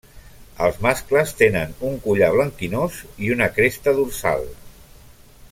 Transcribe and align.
Els 0.67 0.77
mascles 0.85 1.33
tenen 1.41 1.75
un 1.89 1.99
collar 2.07 2.31
blanquinós 2.37 2.97
i 3.27 3.31
una 3.37 3.51
cresta 3.59 3.95
dorsal. 4.01 4.51